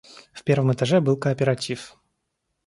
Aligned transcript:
В 0.33 0.41
первом 0.43 0.73
этаже 0.73 0.99
был 0.99 1.15
кооператив. 1.15 1.95